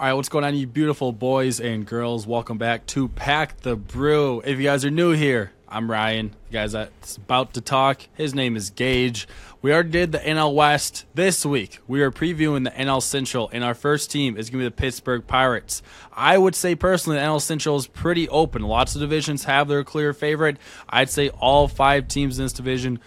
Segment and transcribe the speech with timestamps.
[0.00, 2.26] All right, what's going on, you beautiful boys and girls?
[2.26, 4.40] Welcome back to Pack the Brew.
[4.46, 6.34] If you guys are new here, I'm Ryan.
[6.48, 9.28] The guys that's about to talk, his name is Gage.
[9.60, 11.80] We already did the NL West this week.
[11.86, 14.80] We are previewing the NL Central, and our first team is going to be the
[14.80, 15.82] Pittsburgh Pirates.
[16.14, 18.62] I would say personally, the NL Central is pretty open.
[18.62, 20.56] Lots of divisions have their clear favorite.
[20.88, 23.00] I'd say all five teams in this division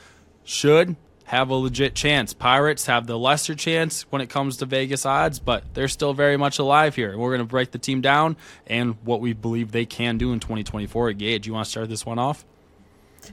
[0.43, 0.95] should
[1.25, 2.33] have a legit chance.
[2.33, 6.37] Pirates have the lesser chance when it comes to Vegas odds, but they're still very
[6.37, 7.17] much alive here.
[7.17, 8.35] We're going to break the team down
[8.67, 11.13] and what we believe they can do in 2024.
[11.13, 12.45] Gage, you want to start this one off?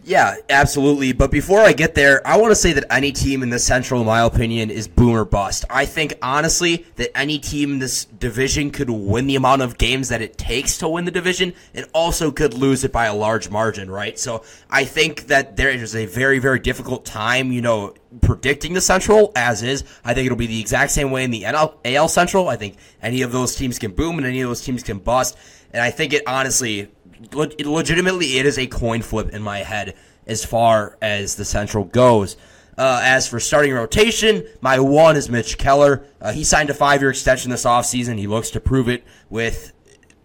[0.04, 1.12] Yeah, absolutely.
[1.12, 4.00] But before I get there, I want to say that any team in the Central,
[4.00, 5.64] in my opinion, is boomer bust.
[5.70, 10.08] I think, honestly, that any team in this division could win the amount of games
[10.08, 13.50] that it takes to win the division and also could lose it by a large
[13.50, 14.18] margin, right?
[14.18, 18.80] So I think that there is a very, very difficult time, you know, predicting the
[18.80, 19.84] Central as is.
[20.04, 22.48] I think it'll be the exact same way in the NL, AL Central.
[22.48, 25.36] I think any of those teams can boom and any of those teams can bust.
[25.72, 26.88] And I think it honestly
[27.32, 29.94] legitimately, it is a coin flip in my head
[30.26, 32.36] as far as the Central goes.
[32.78, 36.06] Uh, as for starting rotation, my one is Mitch Keller.
[36.20, 38.16] Uh, he signed a five-year extension this offseason.
[38.16, 39.72] He looks to prove it with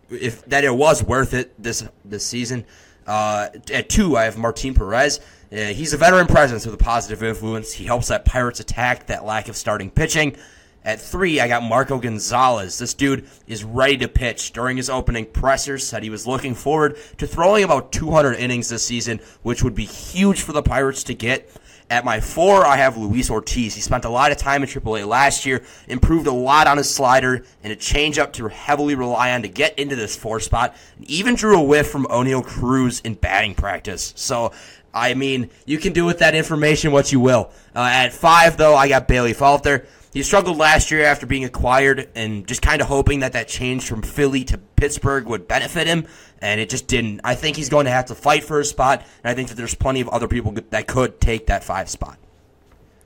[0.09, 2.65] if that it was worth it this this season.
[3.05, 5.19] Uh, at two, I have Martin Perez.
[5.51, 7.73] Uh, he's a veteran presence with a positive influence.
[7.73, 10.37] He helps that Pirates attack that lack of starting pitching.
[10.85, 12.77] At three, I got Marco Gonzalez.
[12.77, 14.51] This dude is ready to pitch.
[14.53, 18.85] During his opening presser, said he was looking forward to throwing about 200 innings this
[18.85, 21.49] season, which would be huge for the Pirates to get.
[21.89, 23.73] At my four, I have Luis Ortiz.
[23.73, 26.89] He spent a lot of time in AAA last year, improved a lot on his
[26.89, 31.09] slider and a changeup to heavily rely on to get into this four spot, and
[31.09, 34.13] even drew a whiff from Oneil Cruz in batting practice.
[34.15, 34.51] So,
[34.93, 37.51] I mean, you can do with that information what you will.
[37.75, 39.85] Uh, at five, though, I got Bailey Falter.
[40.15, 43.85] He struggled last year after being acquired and just kind of hoping that that change
[43.85, 46.07] from Philly to Pittsburgh would benefit him,
[46.41, 47.19] and it just didn't.
[47.25, 49.55] I think he's going to have to fight for a spot, and I think that
[49.55, 52.17] there's plenty of other people that could take that five spot.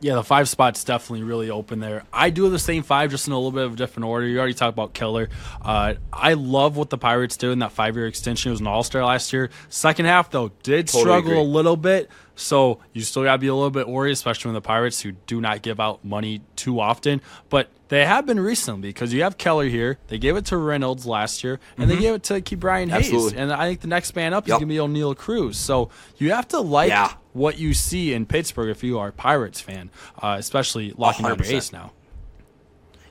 [0.01, 2.03] Yeah, the five spot's definitely really open there.
[2.13, 4.27] I do the same five, just in a little bit of a different order.
[4.27, 5.29] You already talked about Keller.
[5.63, 8.49] Uh, I love what the Pirates do in that five year extension.
[8.49, 9.49] It was an all star last year.
[9.67, 11.39] Second half, though, did totally struggle agree.
[11.39, 12.09] a little bit.
[12.39, 15.11] So you still got to be a little bit worried, especially when the Pirates, who
[15.11, 17.21] do not give out money too often.
[17.49, 19.97] But they have been recently because you have Keller here.
[20.07, 21.95] They gave it to Reynolds last year, and mm-hmm.
[21.95, 23.07] they gave it to Ke'Bryan Hayes.
[23.07, 23.37] Absolutely.
[23.37, 24.55] And I think the next man up yep.
[24.55, 25.57] is going to be Oneil Cruz.
[25.57, 27.13] So you have to like yeah.
[27.33, 29.89] what you see in Pittsburgh if you are a Pirates fan,
[30.21, 31.91] uh, especially locking up Ace now.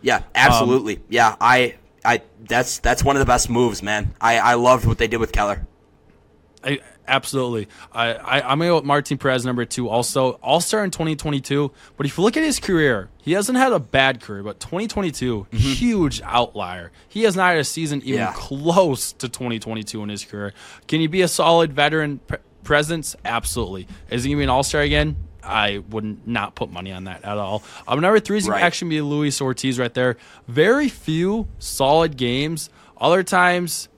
[0.01, 0.97] Yeah, absolutely.
[0.97, 1.75] Um, yeah, I,
[2.05, 4.15] I, that's that's one of the best moves, man.
[4.21, 5.67] I, I loved what they did with Keller.
[6.63, 6.79] I,
[7.09, 7.69] absolutely.
[7.93, 9.89] I, I, am going to go with Martin Perez, number two.
[9.89, 11.73] Also, All Star in 2022.
[11.97, 15.47] But if you look at his career, he hasn't had a bad career, but 2022,
[15.51, 15.57] mm-hmm.
[15.57, 16.93] huge outlier.
[17.09, 18.33] He has not had a season even yeah.
[18.37, 20.53] close to 2022 in his career.
[20.87, 23.17] Can he be a solid veteran pre- presence?
[23.25, 23.89] Absolutely.
[24.11, 25.17] Is he going to be an All Star again?
[25.43, 27.63] I would not put money on that at all.
[27.87, 28.63] Um, number three is right.
[28.63, 30.17] actually be Luis Ortiz right there.
[30.47, 32.69] Very few solid games.
[33.01, 33.89] Other times,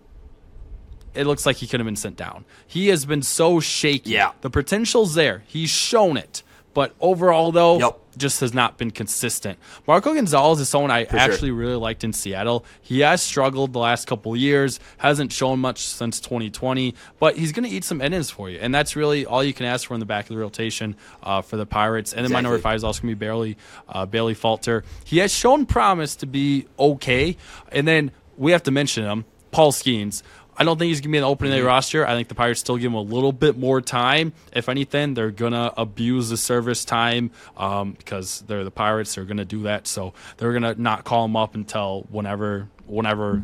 [1.14, 2.44] it looks like he could have been sent down.
[2.66, 4.10] He has been so shaky.
[4.10, 4.32] Yeah.
[4.40, 5.42] The potential's there.
[5.46, 6.42] He's shown it.
[6.72, 8.00] But overall, though, yep.
[8.16, 9.58] just has not been consistent.
[9.88, 11.56] Marco Gonzalez is someone I For actually sure.
[11.56, 12.64] really liked in Seattle.
[12.80, 17.68] He has struggled the last couple years, hasn't shown much since 2020, but he's going
[17.68, 18.58] to eat some innings for you.
[18.60, 21.42] And that's really all you can ask for in the back of the rotation uh,
[21.42, 22.12] for the Pirates.
[22.12, 22.42] And then exactly.
[22.42, 23.56] my number five is also going to be Bailey,
[23.88, 24.84] uh, Bailey Falter.
[25.04, 27.36] He has shown promise to be okay.
[27.72, 30.22] And then we have to mention him, Paul Skenes.
[30.56, 31.66] I don't think he's gonna be an opening day mm-hmm.
[31.66, 32.06] roster.
[32.06, 34.32] I think the Pirates still give him a little bit more time.
[34.52, 39.14] If anything, they're gonna abuse the service time um, because they're the Pirates.
[39.14, 43.42] They're gonna do that, so they're gonna not call him up until whenever, whenever,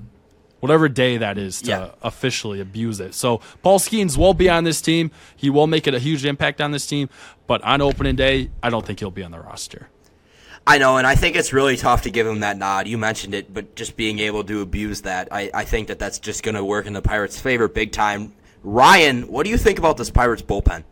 [0.60, 1.90] whatever day that is to yeah.
[2.02, 3.14] officially abuse it.
[3.14, 5.10] So Paul Skenes will be on this team.
[5.36, 7.08] He will make it a huge impact on this team,
[7.46, 9.88] but on opening day, I don't think he'll be on the roster.
[10.66, 12.88] I know, and I think it's really tough to give him that nod.
[12.88, 16.18] You mentioned it, but just being able to abuse that, I, I think that that's
[16.18, 18.32] just going to work in the Pirates' favor big time.
[18.64, 20.82] Ryan, what do you think about this Pirates bullpen?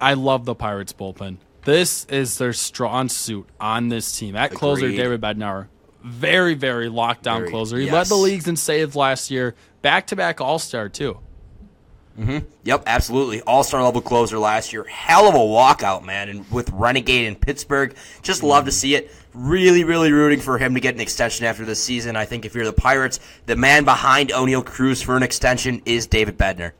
[0.00, 1.36] I love the Pirates bullpen.
[1.64, 4.34] This is their strong suit on this team.
[4.34, 4.58] At Agreed.
[4.58, 5.68] closer, David Bednar,
[6.02, 7.76] very, very lockdown very, closer.
[7.76, 7.92] He yes.
[7.92, 11.18] led the leagues in saves last year, back to back All Star too.
[12.20, 12.46] Mm-hmm.
[12.64, 13.40] Yep, absolutely.
[13.42, 14.84] All star level closer last year.
[14.84, 16.28] Hell of a walkout, man.
[16.28, 19.10] And with Renegade in Pittsburgh, just love to see it.
[19.32, 22.16] Really, really rooting for him to get an extension after this season.
[22.16, 26.06] I think if you're the Pirates, the man behind Oneil Cruz for an extension is
[26.06, 26.72] David Bednar.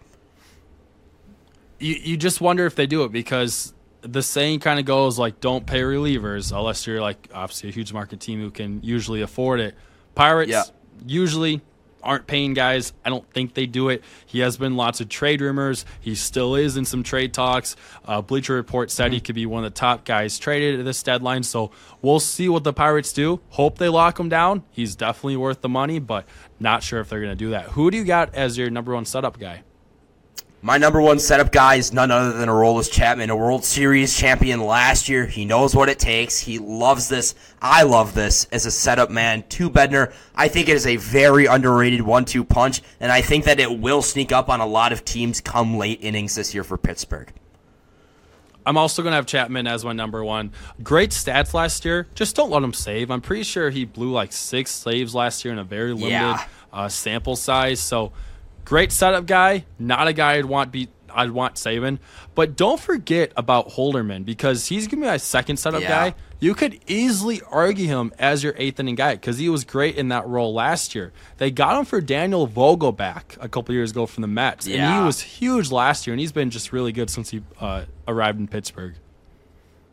[1.78, 3.72] You, you just wonder if they do it because
[4.02, 7.94] the saying kind of goes like, don't pay relievers unless you're like obviously a huge
[7.94, 9.74] market team who can usually afford it.
[10.14, 10.64] Pirates, yeah
[11.06, 11.60] usually
[12.02, 12.92] aren't paying guys.
[13.04, 14.02] I don't think they do it.
[14.26, 15.84] He has been lots of trade rumors.
[16.00, 17.76] He still is in some trade talks.
[18.04, 19.14] Uh, Bleacher Report said mm-hmm.
[19.14, 21.42] he could be one of the top guys traded at this deadline.
[21.42, 21.70] So
[22.02, 23.40] we'll see what the Pirates do.
[23.50, 24.64] Hope they lock him down.
[24.70, 26.26] He's definitely worth the money, but
[26.58, 27.66] not sure if they're going to do that.
[27.70, 29.62] Who do you got as your number one setup guy?
[30.62, 34.60] My number one setup guy is none other than Aroldis Chapman, a World Series champion
[34.60, 35.24] last year.
[35.24, 36.38] He knows what it takes.
[36.38, 37.34] He loves this.
[37.62, 39.42] I love this as a setup man.
[39.48, 43.58] To Bednar, I think it is a very underrated one-two punch, and I think that
[43.58, 46.76] it will sneak up on a lot of teams come late innings this year for
[46.76, 47.32] Pittsburgh.
[48.66, 50.52] I'm also going to have Chapman as my number one.
[50.82, 52.06] Great stats last year.
[52.14, 53.10] Just don't let him save.
[53.10, 56.44] I'm pretty sure he blew like six saves last year in a very limited yeah.
[56.70, 57.80] uh, sample size.
[57.80, 58.12] So
[58.64, 61.98] Great setup guy, not a guy I'd want be I'd want saving.
[62.34, 65.88] But don't forget about Holderman because he's gonna be my second setup yeah.
[65.88, 66.14] guy.
[66.38, 70.08] You could easily argue him as your eighth inning guy because he was great in
[70.08, 71.12] that role last year.
[71.36, 74.88] They got him for Daniel Vogelbach a couple years ago from the Mets, yeah.
[74.88, 77.84] and he was huge last year, and he's been just really good since he uh,
[78.08, 78.94] arrived in Pittsburgh.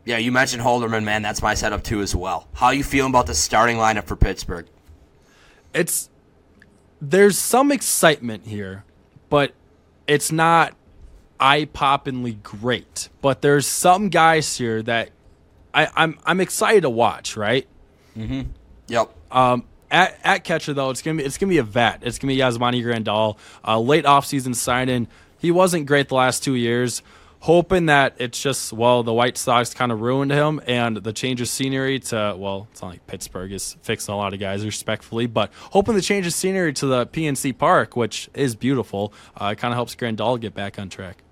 [0.06, 1.20] Yeah, you mentioned Holderman, man.
[1.20, 2.48] That's my setup too as well.
[2.54, 4.66] How are you feeling about the starting lineup for Pittsburgh?
[5.74, 6.08] It's
[7.00, 8.84] there's some excitement here,
[9.28, 9.52] but
[10.06, 10.74] it's not
[11.38, 13.08] eye poppingly great.
[13.20, 15.10] But there's some guys here that
[15.72, 17.36] I, am I'm, I'm excited to watch.
[17.36, 17.66] Right?
[18.16, 18.50] Mm-hmm.
[18.88, 19.14] Yep.
[19.30, 22.00] Um, at, at catcher though, it's gonna be it's gonna be a vet.
[22.02, 23.38] It's gonna be Yasmani Grandal.
[23.66, 25.08] Uh, late offseason signing.
[25.38, 27.02] He wasn't great the last two years
[27.40, 31.40] hoping that it's just well the White Sox kind of ruined him and the change
[31.40, 35.26] of scenery to well it's not like Pittsburgh is fixing a lot of guys respectfully
[35.26, 39.72] but hoping the change of scenery to the PNC Park which is beautiful uh, kind
[39.72, 41.22] of helps Grandal get back on track.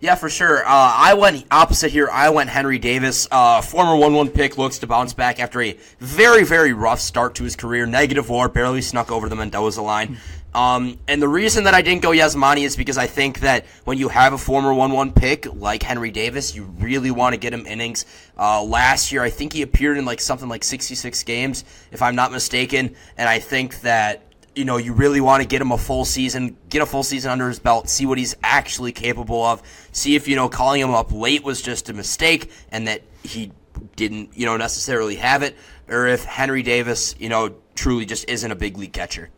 [0.00, 0.64] Yeah, for sure.
[0.64, 2.08] Uh, I went opposite here.
[2.10, 3.28] I went Henry Davis.
[3.30, 7.34] Uh, former 1 1 pick looks to bounce back after a very, very rough start
[7.34, 7.84] to his career.
[7.84, 10.16] Negative war, barely snuck over the Mendoza line.
[10.54, 13.98] Um, and the reason that I didn't go Yasmani is because I think that when
[13.98, 17.52] you have a former 1 1 pick like Henry Davis, you really want to get
[17.54, 18.04] him innings.
[18.36, 22.16] Uh, last year, I think he appeared in like something like 66 games, if I'm
[22.16, 22.96] not mistaken.
[23.16, 24.22] And I think that,
[24.56, 27.30] you know, you really want to get him a full season, get a full season
[27.30, 29.62] under his belt, see what he's actually capable of,
[29.92, 33.52] see if, you know, calling him up late was just a mistake and that he
[33.94, 35.56] didn't, you know, necessarily have it,
[35.88, 39.30] or if Henry Davis, you know, truly just isn't a big league catcher.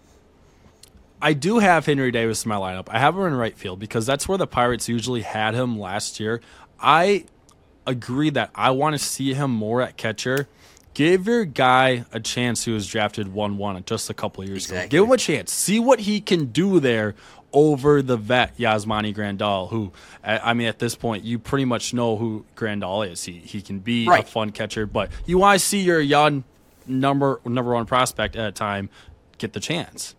[1.22, 2.88] I do have Henry Davis in my lineup.
[2.90, 6.18] I have him in right field because that's where the Pirates usually had him last
[6.18, 6.40] year.
[6.80, 7.26] I
[7.86, 10.48] agree that I want to see him more at catcher.
[10.94, 14.64] Give your guy a chance who was drafted 1 1 just a couple of years
[14.64, 14.84] exactly.
[14.84, 14.90] ago.
[14.90, 15.52] Give him a chance.
[15.52, 17.14] See what he can do there
[17.52, 19.92] over the vet Yasmani Grandal, who,
[20.24, 23.22] I mean, at this point, you pretty much know who Grandal is.
[23.24, 24.24] He, he can be right.
[24.24, 26.44] a fun catcher, but you want to see your young
[26.86, 28.90] number number one prospect at a time
[29.38, 30.16] get the chance.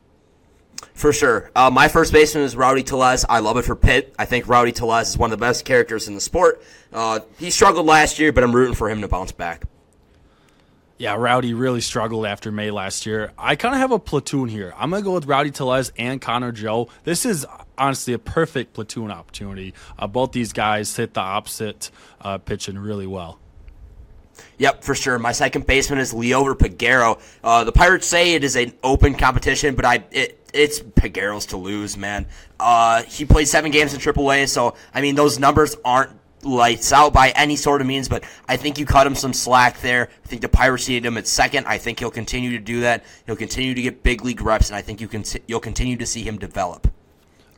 [0.93, 1.51] For sure.
[1.55, 3.25] Uh, my first baseman is Rowdy Tellez.
[3.27, 4.13] I love it for Pitt.
[4.17, 6.63] I think Rowdy Tellez is one of the best characters in the sport.
[6.91, 9.63] Uh, he struggled last year, but I'm rooting for him to bounce back.
[10.97, 13.33] Yeah, Rowdy really struggled after May last year.
[13.37, 14.73] I kind of have a platoon here.
[14.77, 16.87] I'm going to go with Rowdy Tellez and Connor Joe.
[17.03, 17.45] This is
[17.77, 19.73] honestly a perfect platoon opportunity.
[19.97, 21.89] Uh, both these guys hit the opposite
[22.21, 23.39] uh, pitching really well.
[24.59, 25.19] Yep, for sure.
[25.19, 27.19] My second baseman is Liover Peguero.
[27.43, 31.57] Uh, the Pirates say it is an open competition, but I it, it's Peguero's to
[31.57, 32.25] lose, man.
[32.59, 36.11] Uh, he played seven games in AAA, so I mean those numbers aren't
[36.45, 39.81] lights out by any sort of means, but I think you cut him some slack
[39.81, 40.09] there.
[40.23, 41.65] I think the Pirates needed him at second.
[41.67, 43.03] I think he'll continue to do that.
[43.25, 46.05] He'll continue to get big league reps, and I think you can you'll continue to
[46.05, 46.87] see him develop.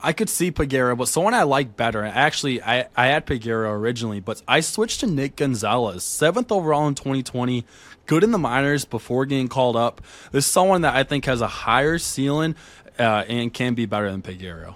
[0.02, 2.04] I could see Peguero, but someone I like better.
[2.04, 6.94] Actually, I, I had Peguero originally, but I switched to Nick Gonzalez, seventh overall in
[6.94, 7.66] 2020,
[8.06, 10.02] good in the minors before getting called up.
[10.32, 12.56] This is someone that I think has a higher ceiling
[13.00, 14.76] uh, and can be better than Peguero.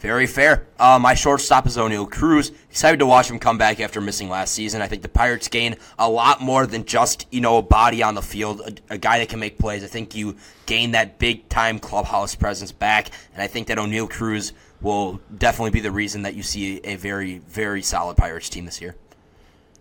[0.00, 0.66] Very fair.
[0.78, 2.52] Uh, my shortstop is Oneil Cruz.
[2.70, 4.80] Excited to watch him come back after missing last season.
[4.80, 8.14] I think the Pirates gain a lot more than just you know a body on
[8.14, 9.84] the field, a, a guy that can make plays.
[9.84, 14.08] I think you gain that big time clubhouse presence back, and I think that Oneil
[14.08, 18.64] Cruz will definitely be the reason that you see a very very solid Pirates team
[18.64, 18.96] this year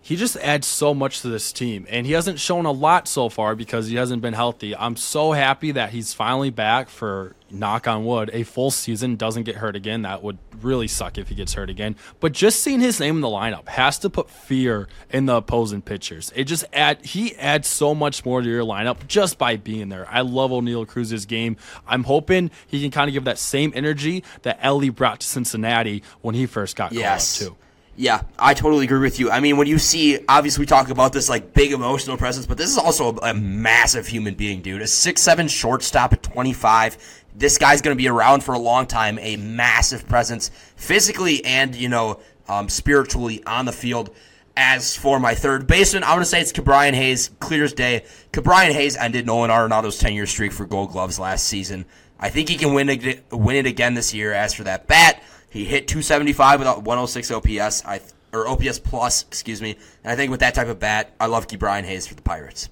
[0.10, 3.30] he just adds so much to this team and he hasn't shown a lot so
[3.30, 4.76] far because he hasn't been healthy.
[4.76, 9.44] I'm so happy that he's finally back for knock on wood a full season doesn't
[9.44, 10.02] get hurt again.
[10.02, 11.96] That would really suck if he gets hurt again.
[12.20, 15.84] But just seeing his name in the lineup has to put fear in the opposing
[15.84, 16.34] pitchers.
[16.36, 20.08] It just add he adds so much more to your lineup just by being there.
[20.10, 21.56] I love oneil cruz's game.
[21.86, 26.02] I'm hoping he can kind of give that same energy that elly brought to cincinnati
[26.22, 27.69] when he first got called up too
[28.00, 29.30] Yeah, I totally agree with you.
[29.30, 32.58] I mean, when you see, obviously, we talk about this like big emotional presence, but
[32.58, 34.82] this is also a, a massive human being, dude.
[34.82, 37.26] A six-seven shortstop at 25.
[37.36, 39.20] This guy's going to be around for a long time.
[39.20, 44.16] A massive presence, physically and you know, um, spiritually on the field.
[44.56, 48.06] As for my third baseman, I'm going to say it's Ke'Bryan Hayes, clear as day.
[48.32, 51.84] Ke'Bryan Hayes ended Nolan Arenado's 10 year streak for gold gloves last season.
[52.18, 54.32] I think he can win it, win it again this year.
[54.32, 58.02] As for that bat, he hit 275 without 106 OPS, I
[58.32, 59.76] or OPS plus, excuse me.
[60.04, 62.70] And I think with that type of bat, I love Ke'Bryan Hayes for the Pirates.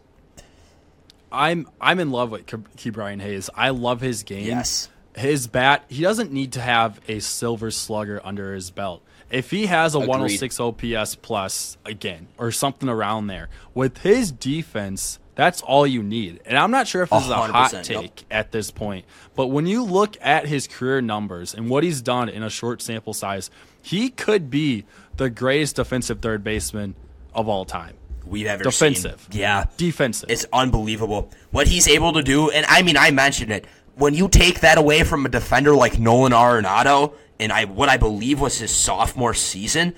[1.31, 3.49] I'm I'm in love with Ke'Bryan Hayes.
[3.55, 4.45] I love his game.
[4.45, 4.89] Yes.
[5.15, 9.01] His bat, he doesn't need to have a silver slugger under his belt.
[9.31, 10.09] If he has a Agreed.
[10.09, 16.41] 106 OPS plus again or something around there, with his defense, that's all you need.
[16.45, 19.67] And I'm not sure if this is a hot take at this point, but when
[19.67, 23.51] you look at his career numbers and what he's done in a short sample size,
[23.81, 24.83] he could be
[25.15, 26.95] the greatest defensive third baseman
[27.33, 27.93] of all time.
[28.25, 29.27] We've ever defensive.
[29.29, 29.39] Seen.
[29.39, 29.65] Yeah.
[29.77, 30.29] Defensive.
[30.29, 31.29] It's unbelievable.
[31.51, 33.65] What he's able to do, and I mean, I mentioned it.
[33.95, 37.97] When you take that away from a defender like Nolan Arenado, and I what I
[37.97, 39.95] believe was his sophomore season,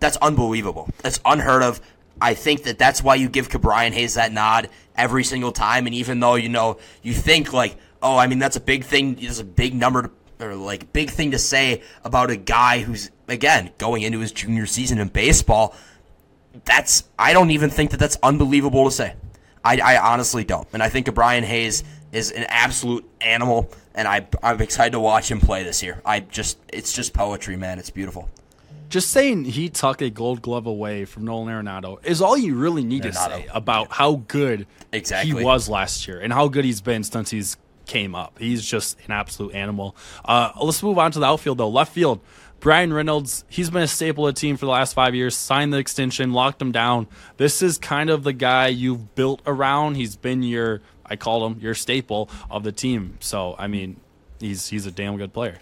[0.00, 0.90] that's unbelievable.
[0.98, 1.80] That's unheard of.
[2.20, 5.86] I think that that's why you give Ke'Bryan Hayes that nod every single time.
[5.86, 9.16] And even though you know you think like, oh, I mean that's a big thing.
[9.20, 10.10] It's a big number to,
[10.46, 14.66] or like big thing to say about a guy who's again going into his junior
[14.66, 15.74] season in baseball.
[16.64, 19.14] That's I don't even think that that's unbelievable to say.
[19.64, 20.66] I, I honestly don't.
[20.72, 25.30] And I think Ke'Bryan Hayes is an absolute animal, and I I'm excited to watch
[25.30, 26.02] him play this year.
[26.04, 27.78] I just it's just poetry, man.
[27.78, 28.28] It's beautiful
[28.92, 32.84] just saying he took a gold glove away from Nolan Arenado is all you really
[32.84, 33.06] need Arenado.
[33.06, 35.38] to say about how good exactly.
[35.38, 37.56] he was last year and how good he's been since he's
[37.86, 38.38] came up.
[38.38, 39.96] He's just an absolute animal.
[40.22, 41.70] Uh, let's move on to the outfield though.
[41.70, 42.20] Left field.
[42.60, 45.72] Bryan Reynolds, he's been a staple of the team for the last five years, signed
[45.72, 47.08] the extension, locked him down.
[47.38, 49.96] This is kind of the guy you've built around.
[49.96, 53.16] He's been your, I call him, your staple of the team.
[53.18, 53.98] So, I mean,
[54.38, 55.58] he's he's a damn good player.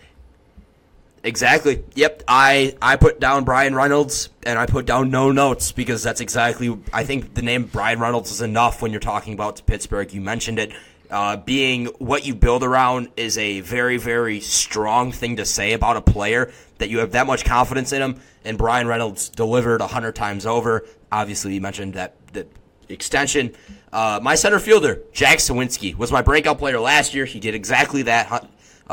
[1.23, 1.85] Exactly.
[1.95, 2.23] Yep.
[2.29, 6.77] I I put down Bryan Reynolds and I put down no notes because that's exactly.
[6.93, 10.13] I think the name Bryan Reynolds is enough when you're talking about Pittsburgh.
[10.13, 10.73] You mentioned it.
[11.11, 15.97] Uh, being what you build around is a very very strong thing to say about
[15.97, 18.21] a player that you have that much confidence in him.
[18.45, 20.87] And Bryan Reynolds delivered a hundred times over.
[21.13, 22.47] Obviously, you mentioned that the
[22.89, 23.55] extension.
[23.93, 27.25] Uh, my center fielder, Jack Suwinski, was my breakout player last year.
[27.25, 28.49] He did exactly that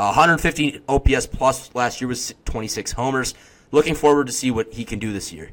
[0.06, 3.34] 150 OPS plus last year was 26 homers.
[3.72, 5.50] Looking forward to see what he can do this year.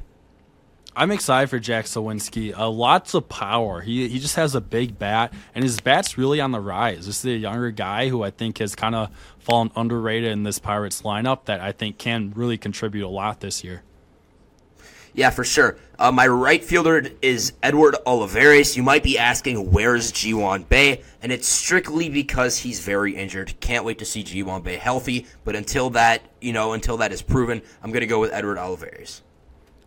[0.96, 2.58] I'm excited for Jack Suwinski.
[2.58, 3.82] Uh, lots of power.
[3.82, 7.06] He he just has a big bat, and his bat's really on the rise.
[7.06, 9.10] This is a younger guy who I think has kind of
[9.40, 13.62] fallen underrated in this Pirates lineup that I think can really contribute a lot this
[13.62, 13.84] year.
[15.16, 15.78] Yeah, for sure.
[15.98, 18.76] Uh, my right fielder is Edward Olivares.
[18.76, 21.02] You might be asking, where's Ji-hwan Bae?
[21.22, 23.58] And it's strictly because he's very injured.
[23.62, 25.26] Can't wait to see Ji-hwan Bae healthy.
[25.46, 28.58] But until that, you know, until that is proven, I'm going to go with Edward
[28.58, 29.24] Olivares.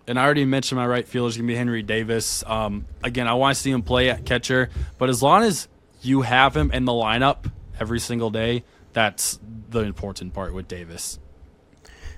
[0.07, 2.43] And I already mentioned my right fielder is going to be Henry Davis.
[2.47, 4.71] Um, again, I want to see him play at catcher.
[4.97, 5.69] But as long as
[6.01, 11.19] you have him in the lineup every single day, that's the important part with Davis.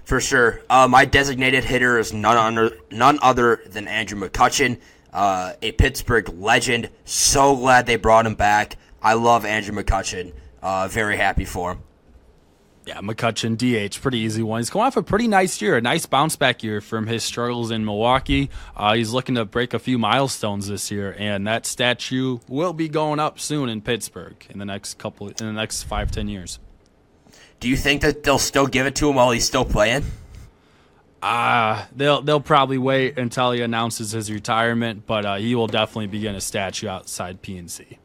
[0.04, 0.60] For sure.
[0.68, 4.80] Uh, my designated hitter is none, under, none other than Andrew McCutchen,
[5.12, 6.90] uh, a Pittsburgh legend.
[7.04, 8.76] So glad they brought him back.
[9.02, 10.32] I love Andrew McCutchen.
[10.62, 11.82] Uh, very happy for him.
[12.86, 14.58] Yeah, McCutchen, DH, pretty easy one.
[14.58, 17.70] He's going off a pretty nice year, a nice bounce back year from his struggles
[17.70, 18.50] in Milwaukee.
[18.74, 22.88] Uh, he's looking to break a few milestones this year, and that statue will be
[22.88, 26.58] going up soon in Pittsburgh in the next couple, in the next five, ten years.
[27.60, 30.04] Do you think that they'll still give it to him while he's still playing?
[31.22, 36.06] Uh, they'll they'll probably wait until he announces his retirement, but uh, he will definitely
[36.06, 37.98] begin a statue outside PNC.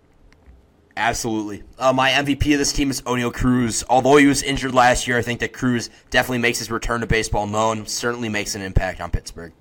[0.97, 1.63] Absolutely.
[1.77, 3.83] Uh, my MVP of this team is Oneil Cruz.
[3.89, 7.07] Although he was injured last year, I think that Cruz definitely makes his return to
[7.07, 7.85] baseball known.
[7.85, 9.51] Certainly makes an impact on Pittsburgh.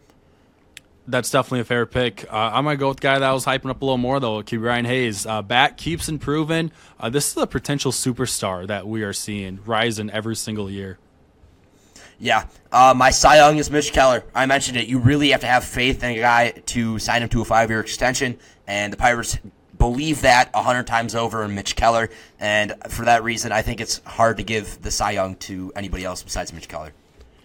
[1.07, 2.25] That's definitely a fair pick.
[2.33, 4.21] Uh, I'm gonna go with the guy that I was hyping up a little more
[4.21, 4.43] though.
[4.43, 5.27] Ke'Bryan Hayes.
[5.27, 6.73] Uh, bat keeps improving.
[6.99, 10.99] Uh, this is a potential superstar that we are seeing rising every single year.
[12.19, 14.25] Yeah, uh, my Cy Young is Mitch Keller.
[14.35, 14.87] I mentioned it.
[14.87, 17.81] You really have to have faith in a guy to sign him to a five-year
[17.81, 19.37] extension, and the Pirates
[19.77, 22.09] believe that a hundred times over in Mitch Keller.
[22.39, 26.05] And for that reason, I think it's hard to give the Cy Young to anybody
[26.05, 26.93] else besides Mitch Keller.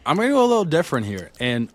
[0.09, 1.71] I'm going to go a little different here, and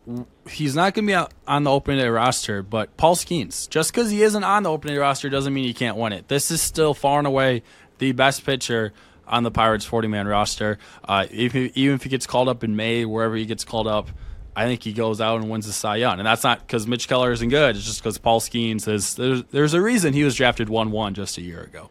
[0.51, 4.11] he's not going to be on the opening day roster, but Paul Skenes, Just because
[4.11, 6.27] he isn't on the opening day roster doesn't mean he can't win it.
[6.27, 7.63] This is still far and away
[7.99, 8.93] the best pitcher
[9.29, 10.79] on the Pirates 40 man roster.
[11.05, 13.87] Uh, if he, even if he gets called up in May, wherever he gets called
[13.87, 14.11] up,
[14.57, 16.19] I think he goes out and wins the Cy Young.
[16.19, 17.77] And that's not because Mitch Keller isn't good.
[17.77, 19.15] It's just because Paul Skenes is.
[19.15, 21.89] There's, there's a reason he was drafted 1 1 just a year ago.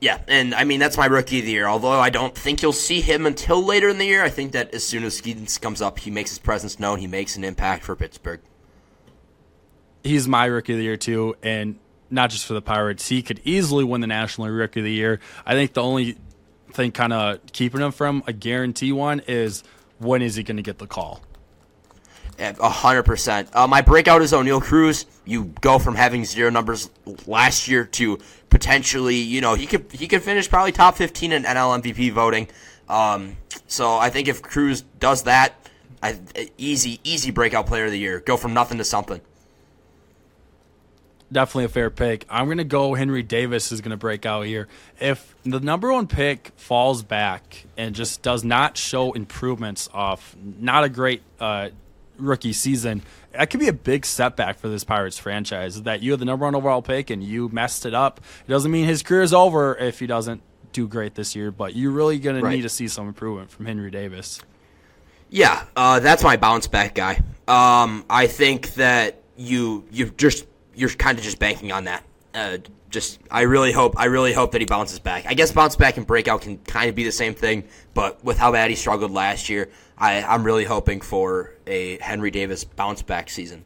[0.00, 1.66] Yeah, and I mean that's my rookie of the year.
[1.66, 4.74] Although I don't think you'll see him until later in the year, I think that
[4.74, 6.98] as soon as Skenes comes up, he makes his presence known.
[6.98, 8.40] He makes an impact for Pittsburgh.
[10.04, 11.78] He's my rookie of the year too, and
[12.10, 13.08] not just for the Pirates.
[13.08, 15.20] He could easily win the National Rookie of the Year.
[15.44, 16.16] I think the only
[16.72, 19.64] thing kind of keeping him from a guarantee one is
[19.98, 21.22] when is he going to get the call?
[22.38, 23.48] Hundred percent.
[23.54, 25.06] Uh, my breakout is Oneil Cruz.
[25.24, 26.90] You go from having zero numbers
[27.26, 28.18] last year to
[28.50, 32.48] potentially, you know, he could he could finish probably top fifteen in NL MVP voting.
[32.88, 35.54] Um, so I think if Cruz does that,
[36.02, 36.18] I,
[36.58, 38.20] easy easy breakout player of the year.
[38.20, 39.20] Go from nothing to something.
[41.32, 42.24] Definitely a fair pick.
[42.30, 44.68] I'm to go Henry Davis is to break out here.
[45.00, 50.84] If the number one pick falls back and just does not show improvements off not
[50.84, 51.70] a great uh,
[52.18, 55.82] rookie season, that could be a big setback for this Pirates franchise.
[55.82, 58.20] That you have the number one overall pick and you messed it up.
[58.46, 60.42] It doesn't mean his career is over if he doesn't
[60.72, 62.50] do great this year, but you're really going right.
[62.50, 64.40] to need to see some improvement from Henry Davis.
[65.30, 67.20] Yeah, uh, that's my bounce back guy.
[67.48, 72.04] Um, I think that you you just you're kind of just banking on that.
[72.36, 72.58] Uh,
[72.90, 75.24] just I really hope I really hope that he bounces back.
[75.26, 77.64] I guess bounce back and breakout can kind of be the same thing,
[77.94, 82.30] but with how bad he struggled last year, I, I'm really hoping for a Henry
[82.30, 83.64] Davis bounce back season.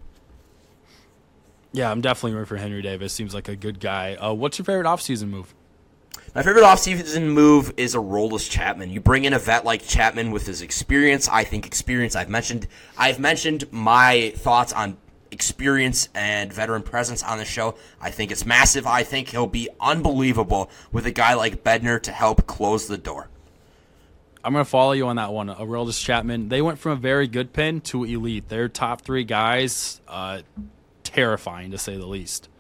[1.73, 3.12] Yeah, I'm definitely rooting for Henry Davis.
[3.12, 4.15] Seems like a good guy.
[4.15, 5.55] Uh, what's your favorite offseason move?
[6.35, 8.91] My favorite offseason move is Aroldis Chapman.
[8.91, 11.29] You bring in a vet like Chapman with his experience.
[11.29, 12.15] I think experience.
[12.15, 12.69] I've mentioned.
[12.97, 14.97] I've mentioned my thoughts on
[15.40, 17.75] experience and veteran presence on the show.
[17.99, 18.87] I think it's massive.
[18.87, 23.30] I think he'll be unbelievable with a guy like Bednar to help close the door.
[24.44, 25.49] I'm going to follow you on that one.
[25.49, 26.50] Aroldis Chapman.
[26.50, 28.50] They went from a very good pin to elite.
[28.50, 30.42] Their top three guys, uh,
[31.04, 32.50] terrifying to say the least.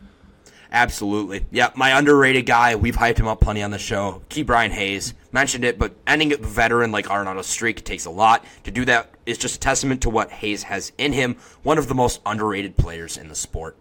[0.72, 1.44] Absolutely.
[1.50, 2.76] Yeah, my underrated guy.
[2.76, 4.22] We've hyped him up plenty on the show.
[4.30, 8.44] Ke'Bryan Hayes mentioned it, but ending a veteran like Arenado's streak takes a lot.
[8.64, 11.36] To do that is just a testament to what Hayes has in him.
[11.64, 13.76] One of the most underrated players in the sport.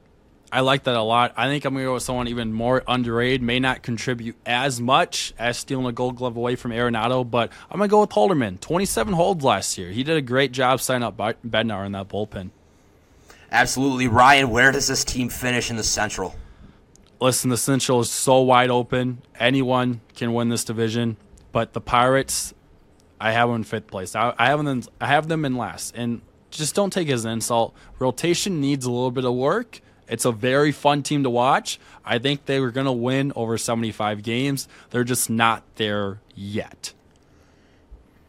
[0.52, 1.32] I like that a lot.
[1.38, 4.82] I think I'm going to go with someone even more underrated, may not contribute as
[4.82, 8.10] much as stealing a gold glove away from Arenado, but I'm going to go with
[8.10, 8.60] Holderman.
[8.60, 9.92] 27 holds last year.
[9.92, 12.50] He did a great job signing up Bednar in that bullpen.
[13.52, 14.08] Absolutely.
[14.08, 16.34] Ryan, where does this team finish in the Central?
[17.20, 19.22] Listen, the Central is so wide open.
[19.40, 21.18] Anyone can win this division,
[21.52, 22.54] but the Pirates,
[23.20, 24.16] I have them in fifth place.
[24.16, 24.84] I, I have them.
[25.00, 27.74] I have them in last, and just don't take it as an insult.
[28.00, 29.82] Rotation needs a little bit of work.
[30.08, 31.80] It's a very fun team to watch.
[32.04, 34.68] I think they were going to win over 75 games.
[34.90, 36.94] They're just not there yet.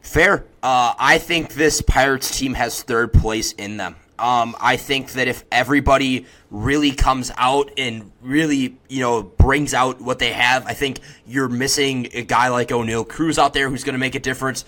[0.01, 0.45] Fair.
[0.61, 3.95] Uh, I think this Pirates team has third place in them.
[4.21, 9.99] Um, I think that if everybody really comes out and really, you know, brings out
[9.99, 13.83] what they have, I think you're missing a guy like Oneil Cruz out there who's
[13.83, 14.63] going to make a difference.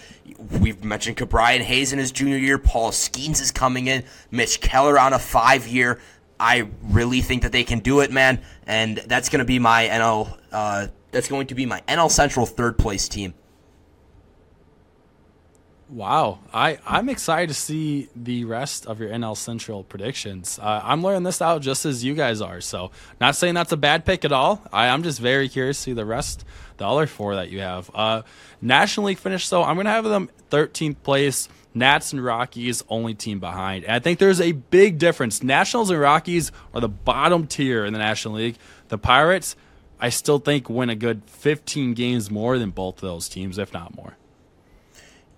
[0.60, 2.58] We've mentioned Ke'Bryan Hayes in his junior year.
[2.58, 4.04] Paul Skenes is coming in.
[4.32, 6.00] Mitch Keller on a five year.
[6.40, 8.42] I really think that they can do it, man.
[8.66, 10.36] And that's going to be my NL.
[10.52, 13.36] Uh, that's going to be my NL Central third place team.
[15.90, 20.58] Wow, I I'm excited to see the rest of your NL Central predictions.
[20.60, 23.78] Uh, I'm learning this out just as you guys are, so not saying that's a
[23.78, 24.62] bad pick at all.
[24.72, 26.46] I, am just very curious to see the rest,
[26.78, 27.92] the other four that you have.
[27.94, 28.22] Uh,
[28.62, 31.50] National League finish, though, I'm to have them 13th place.
[31.76, 33.84] Nats and Rockies only team behind.
[33.84, 35.42] And I think there's a big difference.
[35.42, 38.58] Nationals and Rockies are the bottom tier in the National League.
[38.90, 39.56] The Pirates,
[40.00, 43.74] I still think, win a good 15 games more than both of those teams, if
[43.74, 44.18] not more.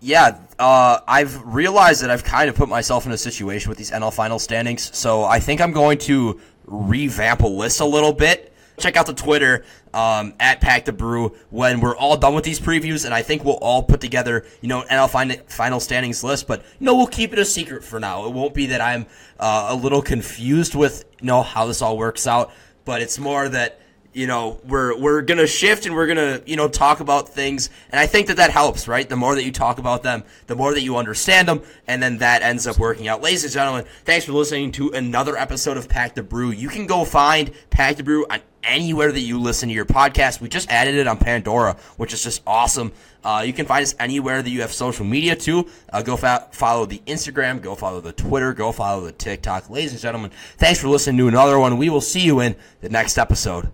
[0.05, 3.89] Yeah, uh, I've realized that I've kind of put myself in a situation with these
[3.89, 8.53] NL final standings, so I think I'm going to revamp a list a little bit.
[8.77, 9.65] Check out the Twitter
[9.95, 13.43] um, at Pack the Brew when we're all done with these previews, and I think
[13.43, 16.45] we'll all put together, you know, NL fin- final standings list.
[16.45, 18.27] But you know, we'll keep it a secret for now.
[18.27, 19.07] It won't be that I'm
[19.39, 23.49] uh, a little confused with you know how this all works out, but it's more
[23.49, 23.79] that
[24.15, 27.69] you know we're we're gonna shift and we're gonna you know talk about things.
[27.91, 29.07] And i think that that helps right?
[29.07, 32.19] The more that you talk about them the more that you understand them and then
[32.19, 33.21] that ends up working out.
[33.21, 36.51] Ladies and gentlemen thanks for listening to another episode of pack the brew.
[36.51, 40.41] You can go find pack the brew on anywhere that you listen to your podcast.
[40.41, 42.93] We just added it on pandora which is just awesome.
[43.21, 45.67] Uh, you can find us anywhere that you have social media too.
[45.91, 49.69] Uh, go fa- follow the Instagram, go follow the Twitter, go follow the TikTok.
[49.69, 51.77] Ladies and gentlemen, thanks for listening to another one.
[51.77, 53.69] We will see you in the next episode